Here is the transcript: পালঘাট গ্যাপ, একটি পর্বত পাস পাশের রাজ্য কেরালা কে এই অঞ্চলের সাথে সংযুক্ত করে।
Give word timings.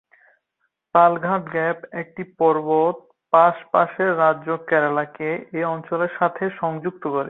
পালঘাট 0.95 1.43
গ্যাপ, 1.51 1.77
একটি 1.93 2.23
পর্বত 2.39 2.97
পাস 3.33 3.55
পাশের 3.71 4.11
রাজ্য 4.17 4.47
কেরালা 4.69 5.05
কে 5.17 5.29
এই 5.53 5.65
অঞ্চলের 5.65 6.11
সাথে 6.19 6.43
সংযুক্ত 6.59 7.03
করে। 7.05 7.19